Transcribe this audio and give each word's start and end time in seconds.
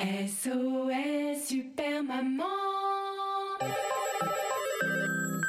SOS 0.00 1.44
Super 1.46 2.02
Maman. 2.02 2.46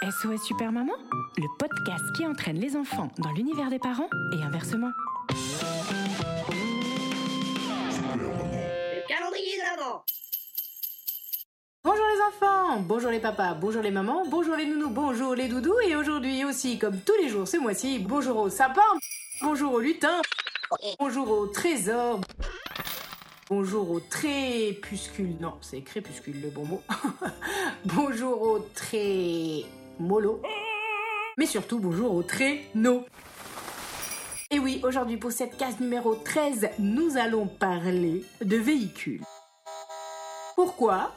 SOS 0.03 0.43
Super 0.45 0.73
Maman, 0.73 0.91
le 1.37 1.47
podcast 1.57 2.03
qui 2.17 2.27
entraîne 2.27 2.59
les 2.59 2.75
enfants 2.75 3.07
dans 3.19 3.31
l'univers 3.31 3.69
des 3.69 3.79
parents 3.79 4.09
et 4.33 4.43
inversement. 4.43 4.89
Le 8.09 9.07
calendrier 9.07 9.55
de 9.55 9.61
l'avant. 9.61 10.03
Bonjour 11.85 12.05
les 12.13 12.21
enfants, 12.21 12.81
bonjour 12.81 13.09
les 13.09 13.21
papas, 13.21 13.53
bonjour 13.53 13.81
les 13.81 13.91
mamans, 13.91 14.23
bonjour 14.29 14.57
les 14.57 14.65
nounous, 14.65 14.89
bonjour 14.89 15.33
les 15.33 15.47
doudous 15.47 15.79
et 15.87 15.95
aujourd'hui 15.95 16.43
aussi, 16.43 16.77
comme 16.77 16.99
tous 16.99 17.15
les 17.21 17.29
jours 17.29 17.47
ce 17.47 17.55
mois-ci, 17.55 17.99
bonjour 17.99 18.35
au 18.35 18.49
sapin, 18.49 18.81
bonjour 19.41 19.75
au 19.75 19.79
lutin, 19.79 20.21
bonjour 20.99 21.31
au 21.31 21.47
trésor, 21.47 22.19
bonjour 23.51 23.91
au 23.91 23.99
trépuscule, 23.99 25.35
non 25.41 25.55
c'est 25.59 25.81
crépuscule 25.81 26.39
le 26.41 26.49
bon 26.49 26.65
mot, 26.65 26.81
bonjour 27.85 28.41
au 28.41 28.59
très 28.59 29.65
mollo, 29.99 30.41
mais 31.37 31.45
surtout 31.45 31.77
bonjour 31.77 32.15
au 32.15 32.23
traîneau. 32.23 33.03
Et 34.51 34.57
oui, 34.57 34.79
aujourd'hui 34.85 35.17
pour 35.17 35.33
cette 35.33 35.57
case 35.57 35.81
numéro 35.81 36.15
13, 36.15 36.69
nous 36.79 37.17
allons 37.17 37.45
parler 37.45 38.23
de 38.41 38.55
véhicules. 38.55 39.21
Pourquoi? 40.55 41.11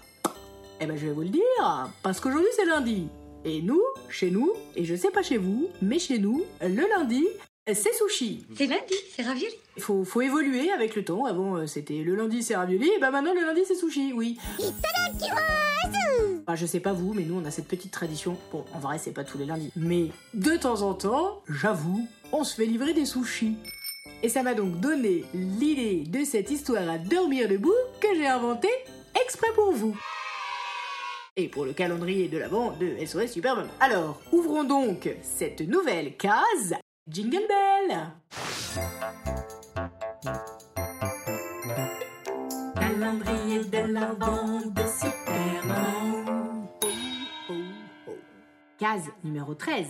Eh 0.81 0.87
ben 0.87 0.97
je 0.97 1.07
vais 1.07 1.13
vous 1.13 1.23
le 1.23 1.29
dire, 1.29 1.91
parce 2.03 2.19
qu'aujourd'hui 2.19 2.51
c'est 2.57 2.67
lundi. 2.67 3.07
Et 3.45 3.63
nous, 3.63 3.83
chez 4.09 4.33
nous, 4.33 4.53
et 4.75 4.85
je 4.85 4.97
sais 4.97 5.11
pas 5.13 5.23
chez 5.23 5.37
vous, 5.37 5.69
mais 5.83 6.01
chez 6.01 6.19
nous, 6.19 6.43
le 6.61 6.89
lundi, 6.89 7.25
c'est 7.73 7.95
sushi. 7.95 8.45
C'est 8.57 8.67
lundi, 8.67 8.95
c'est 9.17 9.23
ravioli. 9.23 9.55
Il 9.77 9.83
faut, 9.83 10.05
faut 10.05 10.21
évoluer 10.21 10.71
avec 10.71 10.95
le 10.95 11.05
temps. 11.05 11.25
Avant 11.25 11.57
euh, 11.57 11.67
c'était 11.67 12.03
le 12.03 12.15
lundi 12.15 12.43
c'est 12.43 12.57
ravioli, 12.57 12.91
et 12.91 12.99
ben 13.01 13.11
maintenant 13.11 13.33
le 13.35 13.41
lundi 13.41 13.63
c'est 13.67 13.75
sushi, 13.75 14.13
oui. 14.13 14.39
Bah, 16.47 16.57
je 16.57 16.67
sais 16.67 16.81
pas 16.81 16.93
vous, 16.93 17.15
mais 17.15 17.23
nous 17.23 17.41
on 17.41 17.45
a 17.47 17.51
cette 17.51 17.67
petite 17.67 17.91
tradition. 17.91 18.37
Bon, 18.53 18.65
en 18.75 18.79
vrai 18.79 18.99
c'est 18.99 19.13
pas 19.13 19.25
tous 19.25 19.39
les 19.39 19.47
lundis. 19.47 19.71
Mais 19.77 20.11
de 20.35 20.57
temps 20.57 20.83
en 20.83 20.93
temps, 20.93 21.43
j'avoue, 21.49 22.07
on 22.33 22.45
se 22.45 22.55
fait 22.55 22.67
livrer 22.67 22.93
des 22.93 23.07
sushis. 23.07 23.57
Et 24.23 24.29
ça 24.29 24.43
m'a 24.43 24.55
donc 24.55 24.79
donné 24.81 25.25
l'idée 25.33 26.05
de 26.07 26.25
cette 26.25 26.51
histoire 26.51 26.89
à 26.89 26.99
dormir 26.99 27.49
debout 27.49 27.73
que 28.01 28.09
j'ai 28.15 28.27
inventée 28.27 28.73
exprès 29.21 29.53
pour 29.55 29.73
vous 29.73 29.97
et 31.37 31.49
pour 31.49 31.65
le 31.65 31.73
calendrier 31.73 32.29
de 32.29 32.39
l'avant 32.39 32.77
de 32.77 33.05
SOS 33.05 33.33
Super 33.33 33.57
Maman. 33.57 33.71
Alors, 33.81 34.21
ouvrons 34.31 34.63
donc 34.63 35.09
cette 35.23 35.63
nouvelle 35.63 36.17
case 36.17 36.77
Jingle 37.07 37.47
Bell 37.47 38.15
Calendrier 42.75 43.65
de 43.65 43.93
l'avant 43.93 44.61
de 44.61 44.83
Super 44.89 45.67
Maman. 45.67 46.67
Oh. 47.51 48.13
Case 48.79 49.11
numéro 49.23 49.55
13. 49.55 49.87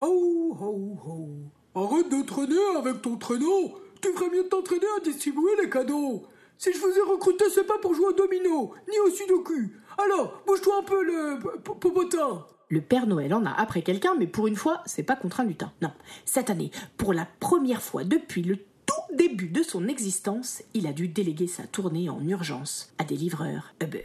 Oh, 0.00 0.56
oh, 0.60 0.98
oh. 1.06 1.80
Arrête 1.80 2.08
de 2.08 2.26
traîner 2.26 2.76
avec 2.76 3.02
ton 3.02 3.16
traîneau. 3.18 3.78
Tu 4.02 4.12
ferais 4.14 4.30
mieux 4.30 4.42
de 4.42 4.48
t'entraîner 4.48 4.86
à 4.96 5.00
distribuer 5.00 5.54
les 5.62 5.70
cadeaux. 5.70 6.26
Si 6.58 6.72
je 6.72 6.78
vous 6.80 6.98
ai 6.98 7.02
recruté, 7.02 7.44
c'est 7.54 7.68
pas 7.68 7.78
pour 7.78 7.94
jouer 7.94 8.06
au 8.06 8.12
domino, 8.12 8.74
ni 8.90 8.98
au 8.98 9.10
sudoku. 9.10 9.70
Alors, 9.96 10.42
bouge-toi 10.44 10.78
un 10.80 10.82
peu 10.82 11.04
le 11.04 11.60
popotin. 11.62 12.44
Le 12.68 12.80
Père 12.80 13.06
Noël 13.06 13.32
en 13.32 13.46
a 13.46 13.52
après 13.52 13.82
quelqu'un, 13.82 14.16
mais 14.18 14.26
pour 14.26 14.48
une 14.48 14.56
fois, 14.56 14.82
c'est 14.86 15.04
pas 15.04 15.14
contre 15.14 15.38
un 15.38 15.44
lutin. 15.44 15.70
Non. 15.82 15.92
Cette 16.24 16.50
année, 16.50 16.72
pour 16.96 17.12
la 17.12 17.24
première 17.38 17.80
fois 17.80 18.02
depuis 18.02 18.42
le 18.42 18.56
tout 18.56 19.16
début 19.16 19.46
de 19.46 19.62
son 19.62 19.86
existence, 19.86 20.64
il 20.74 20.88
a 20.88 20.92
dû 20.92 21.06
déléguer 21.06 21.46
sa 21.46 21.62
tournée 21.62 22.10
en 22.10 22.20
urgence 22.26 22.92
à 22.98 23.04
des 23.04 23.16
livreurs 23.16 23.72
Uber. 23.80 24.02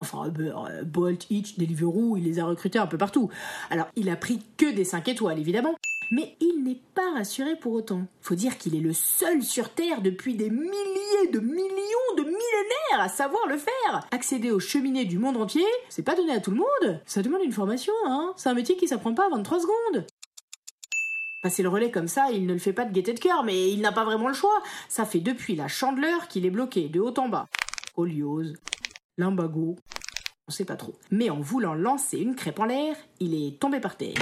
Enfin, 0.00 0.26
Uber, 0.26 0.54
euh, 0.70 0.84
Bolt, 0.84 1.26
Hitch, 1.30 1.58
Deliveroo, 1.58 2.16
il 2.16 2.24
les 2.24 2.40
a 2.40 2.46
recrutés 2.46 2.78
un 2.78 2.86
peu 2.86 2.96
partout. 2.96 3.28
Alors, 3.68 3.88
il 3.94 4.08
a 4.08 4.16
pris 4.16 4.42
que 4.56 4.74
des 4.74 4.84
5 4.84 5.06
étoiles, 5.08 5.38
évidemment. 5.38 5.74
Mais 6.12 6.36
il 6.40 6.62
n'est 6.62 6.82
pas 6.94 7.10
rassuré 7.14 7.56
pour 7.56 7.72
autant. 7.72 8.02
Faut 8.20 8.34
dire 8.34 8.58
qu'il 8.58 8.76
est 8.76 8.80
le 8.80 8.92
seul 8.92 9.42
sur 9.42 9.70
Terre 9.70 10.02
depuis 10.02 10.34
des 10.34 10.50
milliers 10.50 11.30
de 11.32 11.40
millions 11.40 12.14
de 12.18 12.22
millénaires 12.22 13.00
à 13.00 13.08
savoir 13.08 13.46
le 13.46 13.56
faire. 13.56 14.06
Accéder 14.10 14.50
aux 14.50 14.60
cheminées 14.60 15.06
du 15.06 15.18
monde 15.18 15.38
entier, 15.38 15.64
c'est 15.88 16.02
pas 16.02 16.14
donné 16.14 16.34
à 16.34 16.40
tout 16.40 16.50
le 16.50 16.58
monde. 16.58 17.00
Ça 17.06 17.22
demande 17.22 17.40
une 17.42 17.50
formation, 17.50 17.94
hein. 18.04 18.34
C'est 18.36 18.50
un 18.50 18.54
métier 18.54 18.76
qui 18.76 18.88
s'apprend 18.88 19.14
pas 19.14 19.26
en 19.26 19.36
23 19.36 19.60
secondes. 19.60 20.06
Passer 21.42 21.62
le 21.62 21.70
relais 21.70 21.90
comme 21.90 22.08
ça, 22.08 22.30
il 22.30 22.46
ne 22.46 22.52
le 22.52 22.58
fait 22.58 22.74
pas 22.74 22.84
de 22.84 22.92
gaieté 22.92 23.14
de 23.14 23.18
cœur, 23.18 23.42
mais 23.42 23.70
il 23.70 23.80
n'a 23.80 23.90
pas 23.90 24.04
vraiment 24.04 24.28
le 24.28 24.34
choix. 24.34 24.62
Ça 24.90 25.06
fait 25.06 25.20
depuis 25.20 25.56
la 25.56 25.66
chandeleur 25.66 26.28
qu'il 26.28 26.44
est 26.44 26.50
bloqué 26.50 26.90
de 26.90 27.00
haut 27.00 27.18
en 27.18 27.30
bas. 27.30 27.46
Oliose, 27.96 28.52
limbago, 29.16 29.76
on 30.46 30.52
sait 30.52 30.66
pas 30.66 30.76
trop. 30.76 30.94
Mais 31.10 31.30
en 31.30 31.40
voulant 31.40 31.72
lancer 31.72 32.18
une 32.18 32.36
crêpe 32.36 32.60
en 32.60 32.66
l'air, 32.66 32.96
il 33.18 33.34
est 33.34 33.58
tombé 33.58 33.80
par 33.80 33.96
terre. 33.96 34.18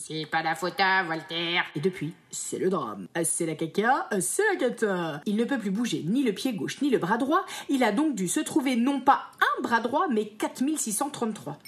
C'est 0.00 0.26
pas 0.26 0.42
la 0.42 0.54
faute 0.54 0.78
à 0.78 1.02
Voltaire. 1.02 1.64
Et 1.74 1.80
depuis, 1.80 2.12
c'est 2.30 2.58
le 2.58 2.70
drame. 2.70 3.08
C'est 3.24 3.46
la 3.46 3.56
caca, 3.56 4.08
c'est 4.20 4.42
la 4.52 4.56
cata. 4.56 5.20
Il 5.26 5.36
ne 5.36 5.44
peut 5.44 5.58
plus 5.58 5.72
bouger 5.72 6.04
ni 6.06 6.22
le 6.22 6.32
pied 6.32 6.52
gauche 6.52 6.80
ni 6.80 6.88
le 6.88 6.98
bras 6.98 7.18
droit. 7.18 7.44
Il 7.68 7.82
a 7.82 7.90
donc 7.90 8.14
dû 8.14 8.28
se 8.28 8.40
trouver 8.40 8.76
non 8.76 9.00
pas 9.00 9.26
un 9.40 9.62
bras 9.62 9.80
droit, 9.80 10.06
mais 10.08 10.28
4633. 10.28 11.58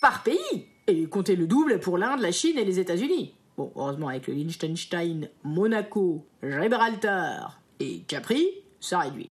Par 0.00 0.22
pays 0.22 0.66
Et 0.86 1.06
comptez 1.06 1.34
le 1.34 1.46
double 1.46 1.80
pour 1.80 1.98
l'Inde, 1.98 2.20
la 2.20 2.30
Chine 2.30 2.56
et 2.56 2.64
les 2.64 2.78
États-Unis. 2.78 3.34
Bon, 3.56 3.72
heureusement, 3.74 4.08
avec 4.08 4.28
le 4.28 4.34
Liechtenstein, 4.34 5.28
Monaco, 5.42 6.24
Gibraltar 6.42 7.60
et 7.80 8.00
Capri, 8.06 8.46
ça 8.80 9.00
réduit. 9.00 9.28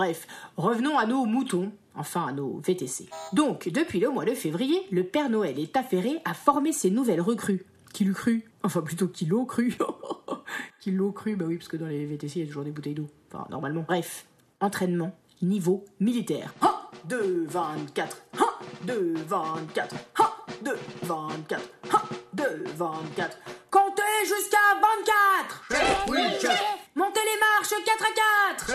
Bref, 0.00 0.26
revenons 0.56 0.96
à 0.96 1.04
nos 1.04 1.26
moutons, 1.26 1.72
enfin 1.94 2.28
à 2.28 2.32
nos 2.32 2.58
VTC. 2.64 3.10
Donc, 3.34 3.68
depuis 3.68 4.00
le 4.00 4.08
mois 4.08 4.24
de 4.24 4.32
février, 4.32 4.80
le 4.90 5.04
Père 5.04 5.28
Noël 5.28 5.58
est 5.58 5.76
affairé 5.76 6.22
à 6.24 6.32
former 6.32 6.72
ses 6.72 6.88
nouvelles 6.88 7.20
recrues. 7.20 7.66
Qui 7.92 8.04
l'eût 8.04 8.14
cru 8.14 8.44
Enfin, 8.62 8.80
plutôt 8.80 9.08
qui 9.08 9.26
l'ont 9.26 9.44
cru. 9.44 9.76
qui 10.80 10.90
l'ont 10.90 11.12
cru 11.12 11.36
Bah 11.36 11.44
oui, 11.46 11.58
parce 11.58 11.68
que 11.68 11.76
dans 11.76 11.84
les 11.84 12.06
VTC, 12.06 12.38
il 12.38 12.40
y 12.40 12.44
a 12.44 12.46
toujours 12.46 12.64
des 12.64 12.70
bouteilles 12.70 12.94
d'eau. 12.94 13.08
Enfin, 13.30 13.46
normalement. 13.50 13.84
Bref, 13.86 14.24
entraînement, 14.62 15.14
niveau 15.42 15.84
militaire. 16.00 16.54
1, 16.62 16.74
2, 17.10 17.44
24. 17.46 18.22
1, 18.38 18.86
2, 18.86 19.14
24. 19.28 19.96
1, 20.18 20.24
2, 20.64 20.78
24. 21.02 21.68
1, 21.92 21.98
2, 22.32 22.64
24. 22.74 23.38
Comptez 23.70 24.02
jusqu'à 24.24 24.80
24 24.80 26.79
Montez 26.94 27.20
les 27.20 27.38
marches 27.38 27.74
4 27.84 28.04
à 28.04 28.12
4 28.56 28.70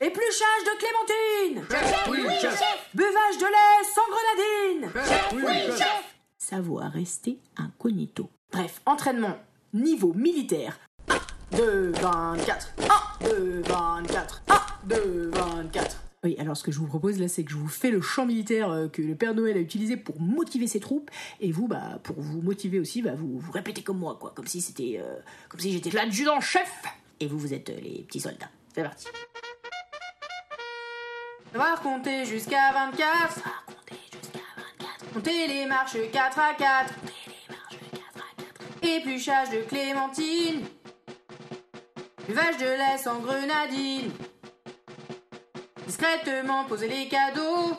Épluchage 0.00 0.64
de 0.64 0.74
clémentine 0.78 1.64
Buvage 2.94 3.38
de 3.38 3.46
lait 3.46 3.84
sans 3.94 4.08
grenadine 4.10 4.90
Savoir 6.38 6.92
rester 6.92 7.38
incognito. 7.56 8.30
Bref, 8.52 8.80
entraînement, 8.86 9.36
niveau 9.74 10.12
militaire. 10.14 10.78
1, 11.08 11.56
2, 11.56 11.92
24. 12.00 12.74
1, 13.20 13.28
2, 13.28 13.62
24. 13.66 14.42
1, 14.48 14.60
2, 14.84 15.30
24. 15.34 16.05
Oui, 16.24 16.34
alors 16.38 16.56
ce 16.56 16.64
que 16.64 16.72
je 16.72 16.78
vous 16.78 16.86
propose 16.86 17.20
là, 17.20 17.28
c'est 17.28 17.44
que 17.44 17.50
je 17.50 17.56
vous 17.56 17.68
fais 17.68 17.90
le 17.90 18.00
chant 18.00 18.26
militaire 18.26 18.70
euh, 18.70 18.88
que 18.88 19.02
le 19.02 19.14
Père 19.14 19.34
Noël 19.34 19.56
a 19.56 19.60
utilisé 19.60 19.96
pour 19.96 20.20
motiver 20.20 20.66
ses 20.66 20.80
troupes, 20.80 21.10
et 21.40 21.52
vous, 21.52 21.68
bah, 21.68 22.00
pour 22.02 22.20
vous 22.20 22.40
motiver 22.40 22.80
aussi, 22.80 23.02
bah, 23.02 23.14
vous, 23.14 23.38
vous 23.38 23.52
répétez 23.52 23.82
comme 23.82 23.98
moi, 23.98 24.16
quoi, 24.18 24.32
comme 24.34 24.46
si 24.46 24.60
c'était, 24.60 24.98
euh, 25.00 25.16
comme 25.48 25.60
si 25.60 25.72
j'étais 25.72 25.90
l'adjudant 25.90 26.40
chef, 26.40 26.72
et 27.20 27.26
vous, 27.26 27.38
vous 27.38 27.54
êtes 27.54 27.70
euh, 27.70 27.80
les 27.80 28.02
petits 28.02 28.20
soldats. 28.20 28.50
C'est 28.74 28.82
parti. 28.82 29.06
Savoir 31.52 31.80
compter 31.80 32.24
jusqu'à 32.24 32.72
24. 32.72 33.34
Savoir 33.34 33.64
compter 33.66 33.96
jusqu'à 34.12 34.38
24. 34.78 35.14
Compter 35.14 35.46
les 35.46 35.66
marches 35.66 35.96
4 36.12 36.38
à 36.38 36.54
4. 36.54 36.94
Compter 36.94 37.36
les 37.38 37.50
marches 37.50 37.80
4 37.82 37.88
à 37.88 38.42
4. 38.42 38.82
Épluchage 38.82 39.50
de 39.50 39.62
clémentine. 39.68 40.60
Buvage 42.26 42.58
de 42.58 42.64
lait 42.64 42.98
sans 42.98 43.20
grenadine. 43.20 44.10
Discrètement 45.86 46.64
poser 46.64 46.88
les 46.88 47.06
cadeaux. 47.06 47.76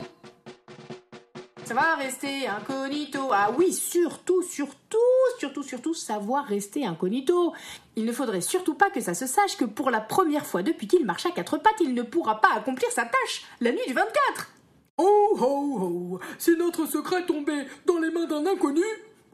Savoir 1.64 1.98
rester 1.98 2.46
incognito. 2.46 3.28
Ah 3.30 3.50
oui, 3.54 3.70
surtout, 3.70 4.42
surtout, 4.42 4.96
surtout, 5.38 5.62
surtout, 5.62 5.92
savoir 5.92 6.46
rester 6.46 6.86
incognito. 6.86 7.52
Il 7.96 8.06
ne 8.06 8.12
faudrait 8.12 8.40
surtout 8.40 8.72
pas 8.72 8.88
que 8.88 9.02
ça 9.02 9.12
se 9.12 9.26
sache 9.26 9.58
que 9.58 9.66
pour 9.66 9.90
la 9.90 10.00
première 10.00 10.46
fois 10.46 10.62
depuis 10.62 10.86
qu'il 10.86 11.04
marche 11.04 11.26
à 11.26 11.32
quatre 11.32 11.58
pattes, 11.58 11.80
il 11.80 11.92
ne 11.92 12.00
pourra 12.00 12.40
pas 12.40 12.54
accomplir 12.56 12.90
sa 12.90 13.04
tâche 13.04 13.44
la 13.60 13.72
nuit 13.72 13.86
du 13.86 13.92
24. 13.92 14.52
Oh 14.96 15.36
oh 15.38 15.78
oh 15.78 16.20
Si 16.38 16.56
notre 16.56 16.86
secret 16.86 17.26
tombait 17.26 17.66
dans 17.84 17.98
les 17.98 18.10
mains 18.10 18.24
d'un 18.24 18.46
inconnu, 18.46 18.84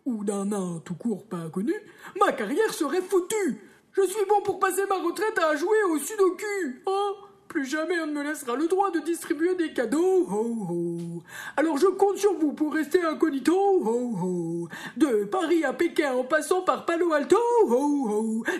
ou 0.05 0.25
d'un 0.25 0.47
nain 0.47 0.83
tout 0.85 0.97
court 0.97 1.25
pas 1.25 1.37
inconnu, 1.37 1.75
ma 2.21 2.33
carrière 2.33 2.75
serait 2.75 3.03
foutue. 3.03 3.61
Je 3.93 4.03
suis 4.03 4.25
bon 4.29 4.43
pour 4.43 4.59
passer 4.59 4.83
ma 4.89 4.97
retraite 4.97 5.39
à 5.39 5.55
jouer 5.55 5.85
au 5.91 5.99
sudoku, 5.99 6.83
hein 6.89 7.13
Plus 7.49 7.67
jamais 7.67 7.99
on 8.01 8.07
ne 8.07 8.13
me 8.13 8.23
laissera 8.23 8.57
le 8.57 8.67
droit 8.67 8.91
de 8.91 9.01
distribuer 9.01 9.55
des 9.55 9.73
cadeaux. 9.73 11.23
Alors 11.57 11.79
je 11.79 11.87
compte 11.87 12.19
sur 12.19 12.35
vous 12.35 12.53
pour 12.53 12.75
rester 12.75 13.03
incognito. 13.03 14.69
De 14.97 15.25
Paris 15.25 15.65
à 15.65 15.73
Pékin 15.73 16.15
en 16.15 16.25
passant 16.25 16.63
par 16.63 16.85
Palo 16.85 17.13
Alto. 17.13 17.37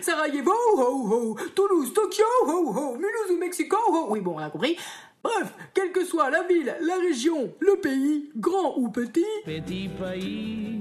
Sarajevo. 0.01 1.35
Toulouse, 1.55 1.93
Tokyo, 1.93 2.23
ho 2.47 2.73
ho. 2.73 2.95
Mulhouse 2.95 3.31
ou 3.31 3.37
Mexico. 3.37 3.77
Oui, 4.09 4.21
bon, 4.21 4.35
on 4.35 4.39
a 4.39 4.49
compris. 4.49 4.77
Bref, 5.23 5.53
quelle 5.73 5.91
que 5.91 6.05
soit 6.05 6.29
la 6.29 6.43
ville, 6.43 6.75
la 6.81 6.97
région, 6.97 7.51
le 7.59 7.77
pays, 7.77 8.29
grand 8.37 8.77
ou 8.77 8.89
petit, 8.89 9.25
Petit 9.43 9.89
pays, 9.89 10.79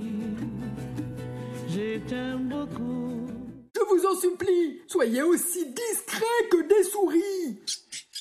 je 1.67 1.99
t'aime 2.07 2.51
beaucoup. 2.51 3.14
Supplie, 4.15 4.81
soyez 4.87 5.23
aussi 5.23 5.67
discret 5.67 6.49
que 6.51 6.63
des 6.69 6.85
souris. 6.85 7.61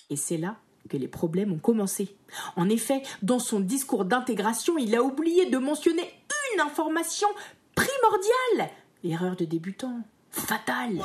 Et 0.10 0.16
c'est 0.16 0.38
là 0.38 0.58
que 0.90 0.98
les 0.98 1.08
problèmes 1.08 1.54
ont 1.54 1.60
commencé. 1.60 2.16
En 2.56 2.70
effet, 2.70 3.04
dans 3.22 3.40
son 3.40 3.60
discours 3.60 4.06
d'intégration, 4.06 4.78
il 4.78 4.96
a 4.96 5.04
oublié 5.04 5.50
de 5.50 5.58
mentionner 5.58 6.10
une 6.54 6.62
information 6.62 7.28
primordiale. 7.76 8.72
Erreur 9.04 9.36
de 9.36 9.46
débutant. 9.46 10.02
Fatale. 10.34 11.00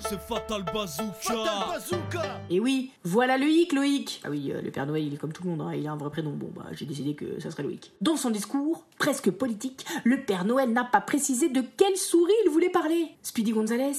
C'est 0.00 0.18
Fatal 0.20 0.64
Bazooka 0.64 2.40
Et 2.50 2.58
oui, 2.60 2.92
voilà 3.04 3.36
Loïc, 3.36 3.72
Loïc. 3.72 4.22
Ah 4.24 4.30
oui, 4.30 4.50
euh, 4.52 4.62
le 4.62 4.70
Père 4.70 4.86
Noël, 4.86 5.04
il 5.04 5.14
est 5.14 5.16
comme 5.18 5.32
tout 5.32 5.44
le 5.44 5.50
monde, 5.50 5.60
hein, 5.60 5.72
il 5.74 5.86
a 5.86 5.92
un 5.92 5.96
vrai 5.96 6.10
prénom. 6.10 6.30
Bon, 6.30 6.50
bah, 6.54 6.64
j'ai 6.72 6.86
décidé 6.86 7.14
que 7.14 7.38
ça 7.40 7.50
serait 7.50 7.62
Loïc. 7.62 7.92
Dans 8.00 8.16
son 8.16 8.30
discours, 8.30 8.84
presque 8.98 9.30
politique, 9.30 9.84
le 10.04 10.22
Père 10.24 10.44
Noël 10.46 10.72
n'a 10.72 10.84
pas 10.84 11.02
précisé 11.02 11.48
de 11.50 11.62
quelle 11.76 11.96
souris 11.96 12.32
il 12.46 12.50
voulait 12.50 12.70
parler. 12.70 13.08
Speedy 13.22 13.52
Gonzales 13.52 13.92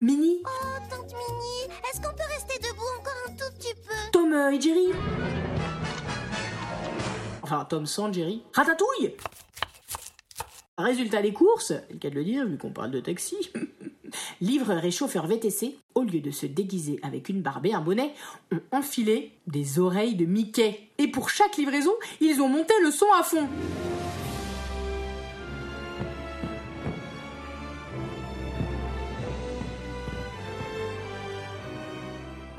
Minnie 0.00 0.40
Oh, 0.44 0.78
tante 0.90 1.12
Minnie, 1.12 1.74
est-ce 1.90 2.00
qu'on 2.00 2.14
peut 2.14 2.22
rester 2.32 2.58
debout 2.60 2.82
encore 3.00 3.14
un 3.28 3.32
tout 3.32 3.58
petit 3.58 3.74
peu? 3.74 3.94
Tom 4.12 4.32
euh, 4.32 4.50
et 4.50 4.60
Jerry 4.60 4.86
Enfin, 7.42 7.66
Tom 7.68 7.84
sans 7.86 8.10
Jerry. 8.12 8.42
Ratatouille 8.54 9.16
Résultat 10.76 11.22
des 11.22 11.32
courses, 11.32 11.72
le 11.88 11.98
cas 11.98 12.10
de 12.10 12.16
le 12.16 12.24
dire 12.24 12.46
vu 12.46 12.58
qu'on 12.58 12.72
parle 12.72 12.90
de 12.90 12.98
taxi. 12.98 13.36
Livreur 14.40 14.84
et 14.84 14.90
chauffeur 14.90 15.28
VTC, 15.28 15.76
au 15.94 16.02
lieu 16.02 16.18
de 16.18 16.32
se 16.32 16.46
déguiser 16.46 16.98
avec 17.02 17.28
une 17.28 17.42
barbe 17.42 17.66
et 17.66 17.74
un 17.74 17.80
bonnet, 17.80 18.12
ont 18.50 18.60
enfilé 18.72 19.30
des 19.46 19.78
oreilles 19.78 20.16
de 20.16 20.24
Mickey. 20.24 20.88
Et 20.98 21.06
pour 21.06 21.30
chaque 21.30 21.56
livraison, 21.58 21.92
ils 22.20 22.40
ont 22.40 22.48
monté 22.48 22.74
le 22.82 22.90
son 22.90 23.06
à 23.16 23.22
fond. 23.22 23.48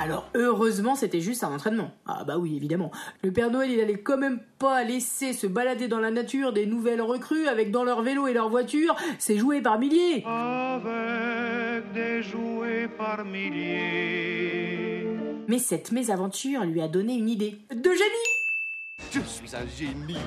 Alors 0.05 0.29
heureusement 0.35 0.93
c'était 0.93 1.19
juste 1.19 1.43
un 1.43 1.51
entraînement. 1.51 1.89
Ah 2.05 2.23
bah 2.25 2.37
oui 2.37 2.55
évidemment. 2.55 2.91
Le 3.23 3.31
Père 3.31 3.49
Noël 3.49 3.71
il 3.71 3.79
allait 3.79 3.97
quand 3.97 4.19
même 4.19 4.39
pas 4.59 4.83
laisser 4.83 5.33
se 5.33 5.47
balader 5.47 5.87
dans 5.87 5.97
la 5.97 6.11
nature 6.11 6.53
des 6.53 6.67
nouvelles 6.67 7.01
recrues 7.01 7.47
avec 7.47 7.71
dans 7.71 7.83
leur 7.83 8.03
vélo 8.03 8.27
et 8.27 8.33
leur 8.33 8.49
voiture 8.49 8.95
ses 9.17 9.39
jouets 9.39 9.61
par 9.61 9.79
milliers. 9.79 10.23
Avec 10.23 11.91
des 11.93 12.21
jouets 12.21 12.87
par 12.87 13.25
milliers. 13.25 15.07
Mais 15.47 15.57
cette 15.57 15.91
mésaventure 15.91 16.63
lui 16.65 16.81
a 16.81 16.87
donné 16.87 17.15
une 17.15 17.29
idée. 17.29 17.57
De 17.73 17.89
génie 17.89 19.09
Je 19.09 19.21
suis 19.21 19.55
un 19.55 19.65
génie, 19.75 20.21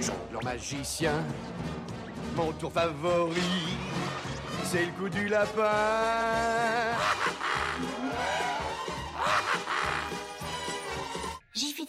jongleur 0.00 0.42
magicien. 0.42 1.12
Mon 2.34 2.52
tour 2.52 2.72
favori, 2.72 3.76
c'est 4.64 4.86
le 4.86 4.92
coup 4.98 5.10
du 5.10 5.28
lapin. 5.28 5.62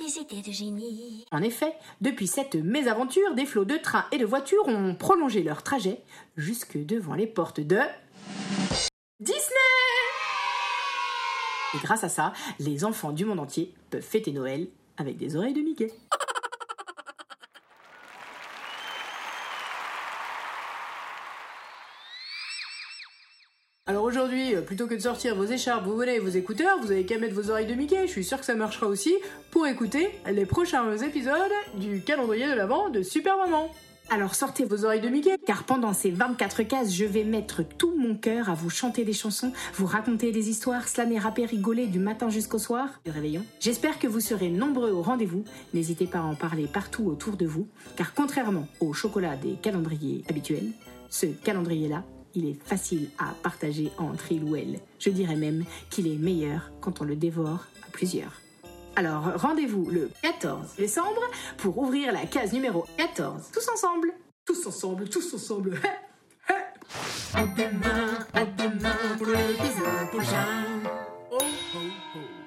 Des 0.07 0.19
idées 0.19 0.41
de 0.41 0.53
génie. 0.53 1.25
En 1.31 1.41
effet, 1.41 1.73
depuis 2.01 2.27
cette 2.27 2.55
mésaventure, 2.55 3.33
des 3.35 3.45
flots 3.45 3.65
de 3.65 3.77
trains 3.77 4.05
et 4.11 4.17
de 4.17 4.25
voitures 4.25 4.67
ont 4.67 4.95
prolongé 4.95 5.43
leur 5.43 5.63
trajet 5.63 6.01
jusque 6.37 6.77
devant 6.77 7.13
les 7.13 7.27
portes 7.27 7.59
de... 7.59 7.79
Disney 9.19 9.41
Et 11.73 11.77
grâce 11.79 12.03
à 12.03 12.09
ça, 12.09 12.33
les 12.59 12.85
enfants 12.85 13.11
du 13.11 13.25
monde 13.25 13.39
entier 13.39 13.73
peuvent 13.89 14.01
fêter 14.01 14.31
Noël 14.31 14.67
avec 14.97 15.17
des 15.17 15.35
oreilles 15.35 15.53
de 15.53 15.61
Mickey. 15.61 15.91
Plutôt 24.67 24.85
que 24.85 24.95
de 24.95 24.99
sortir 24.99 25.33
vos 25.33 25.45
écharpes, 25.45 25.85
vos 25.85 25.95
volets 25.95 26.17
et 26.17 26.19
vos 26.19 26.27
écouteurs, 26.27 26.77
vous 26.81 26.91
avez 26.91 27.05
qu'à 27.05 27.17
mettre 27.17 27.33
vos 27.33 27.49
oreilles 27.49 27.67
de 27.67 27.73
Mickey. 27.73 28.05
Je 28.05 28.11
suis 28.11 28.25
sûr 28.25 28.37
que 28.37 28.45
ça 28.45 28.53
marchera 28.53 28.85
aussi 28.87 29.15
pour 29.49 29.65
écouter 29.65 30.09
les 30.29 30.45
prochains 30.45 30.97
épisodes 30.97 31.33
du 31.79 32.01
calendrier 32.01 32.49
de 32.49 32.53
l'Avent 32.53 32.89
de 32.89 33.01
Super 33.01 33.37
Maman. 33.37 33.71
Alors 34.09 34.35
sortez 34.35 34.65
vos 34.65 34.83
oreilles 34.83 34.99
de 34.99 35.07
Mickey, 35.07 35.37
car 35.45 35.63
pendant 35.63 35.93
ces 35.93 36.11
24 36.11 36.63
cases, 36.63 36.93
je 36.93 37.05
vais 37.05 37.23
mettre 37.23 37.63
tout 37.63 37.95
mon 37.97 38.17
cœur 38.17 38.49
à 38.49 38.55
vous 38.55 38.69
chanter 38.69 39.05
des 39.05 39.13
chansons, 39.13 39.53
vous 39.73 39.85
raconter 39.85 40.33
des 40.33 40.49
histoires, 40.49 40.89
slammer, 40.89 41.17
rapper, 41.17 41.45
rigoler 41.45 41.87
du 41.87 41.99
matin 41.99 42.27
jusqu'au 42.27 42.59
soir 42.59 42.89
du 43.05 43.11
réveillon. 43.11 43.45
J'espère 43.61 43.99
que 43.99 44.07
vous 44.07 44.19
serez 44.19 44.49
nombreux 44.49 44.91
au 44.91 45.01
rendez-vous. 45.01 45.45
N'hésitez 45.73 46.07
pas 46.07 46.19
à 46.19 46.23
en 46.23 46.35
parler 46.35 46.67
partout 46.67 47.05
autour 47.05 47.37
de 47.37 47.45
vous, 47.45 47.69
car 47.95 48.13
contrairement 48.13 48.67
au 48.81 48.91
chocolat 48.91 49.37
des 49.37 49.55
calendriers 49.61 50.25
habituels, 50.29 50.71
ce 51.09 51.27
calendrier-là, 51.27 52.03
il 52.37 52.47
est 52.47 52.63
facile 52.63 53.09
à 53.17 53.33
partager 53.41 53.91
entre 53.97 54.31
il 54.31 54.43
ou 54.43 54.55
elle. 54.55 54.79
Je 54.99 55.09
dirais 55.09 55.35
même 55.35 55.65
qu'il 55.89 56.07
est 56.07 56.17
meilleur 56.17 56.71
quand 56.81 57.01
on 57.01 57.03
le 57.03 57.15
dévore 57.15 57.65
à 57.85 57.89
plusieurs. 57.91 58.41
Alors 58.95 59.23
rendez-vous 59.35 59.89
le 59.89 60.11
14 60.21 60.75
décembre 60.77 61.21
pour 61.57 61.77
ouvrir 61.79 62.11
la 62.11 62.25
case 62.25 62.53
numéro 62.53 62.85
14. 62.97 63.49
Tous 63.51 63.67
ensemble 63.69 64.13
Tous 64.45 64.65
ensemble, 64.67 65.09
tous 65.09 65.33
ensemble. 65.33 65.79
À 67.33 67.43
demain, 67.45 68.17
à 68.33 68.45
demain 68.45 68.95
pour. 69.19 69.27
Oh, 71.31 71.37
oh, 71.75 71.77
oh. 72.15 72.46